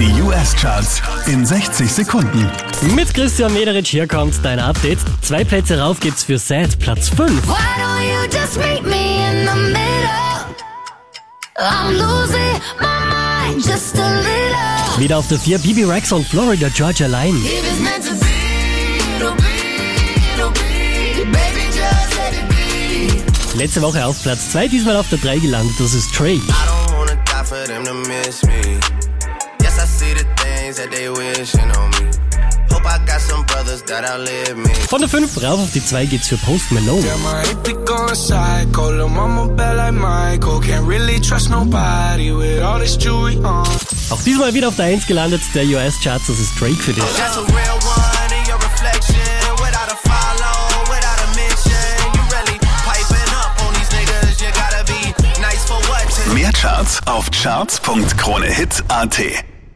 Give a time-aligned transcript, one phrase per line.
[0.00, 2.50] Die US-Charts in 60 Sekunden.
[2.94, 4.98] Mit Christian Mederich hier kommt dein Update.
[5.20, 7.18] Zwei Plätze rauf geht's für Sad, Platz 5.
[7.46, 10.46] Why don't you just meet me in the middle?
[11.58, 14.98] I'm losing my mind just a little.
[14.98, 17.38] Wieder auf der 4 Bibi Rex und Florida Georgia Line.
[23.54, 26.40] Letzte Woche auf Platz 2, diesmal auf der 3 gelandet, das ist Trey.
[30.80, 32.06] That they wishing on me.
[32.72, 34.72] Hope I got some brothers that outlive me.
[34.88, 37.04] Von der 5 rauf auf die 2 geht's für Post Malone.
[37.04, 38.90] Yeah, my be going psycho.
[38.90, 40.58] Lil' mama bad like Michael.
[40.60, 43.66] Can't really trust nobody with all this jewelry on.
[44.10, 47.04] Auch diesmal wieder auf der 1 gelandet, der US-Charts, das ist Drake für dich.
[47.16, 49.20] That's a real one in your reflection.
[49.60, 50.56] Without a follow,
[50.88, 51.76] without a mention.
[52.14, 54.40] You really piping up on these niggas.
[54.40, 56.08] You gotta be nice for what?
[56.34, 59.44] Mehr Charts auf charts.kronehit.at